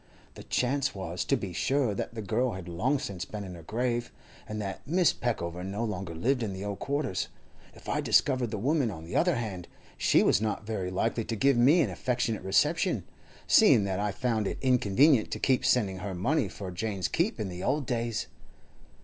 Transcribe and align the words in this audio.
The 0.33 0.41
chance 0.43 0.95
was, 0.95 1.23
to 1.25 1.37
be 1.37 1.53
sure, 1.53 1.93
that 1.93 2.15
the 2.15 2.23
girl 2.23 2.53
had 2.53 2.67
long 2.67 2.97
since 2.97 3.23
been 3.23 3.43
in 3.43 3.53
her 3.53 3.61
grave, 3.61 4.11
and 4.49 4.59
that 4.59 4.83
Mrs. 4.87 5.19
Peckover 5.19 5.63
no 5.63 5.83
longer 5.83 6.15
lived 6.15 6.41
in 6.41 6.53
the 6.53 6.65
old 6.65 6.79
quarters; 6.79 7.27
if 7.75 7.87
I 7.87 8.01
discovered 8.01 8.49
the 8.49 8.57
woman, 8.57 8.89
on 8.89 9.03
the 9.05 9.15
other 9.15 9.35
hand, 9.35 9.67
she 9.99 10.23
was 10.23 10.41
not 10.41 10.65
very 10.65 10.89
likely 10.89 11.23
to 11.25 11.35
give 11.35 11.55
me 11.55 11.81
an 11.81 11.91
affectionate 11.91 12.41
reception, 12.41 13.03
seeing 13.45 13.83
that 13.83 13.99
I 13.99 14.11
found 14.11 14.47
it 14.47 14.57
inconvenient 14.59 15.29
to 15.29 15.39
keep 15.39 15.63
sending 15.63 15.99
her 15.99 16.15
money 16.15 16.47
for 16.49 16.71
Jane's 16.71 17.07
keep 17.07 17.39
in 17.39 17.47
the 17.49 17.61
old 17.63 17.85
days. 17.85 18.25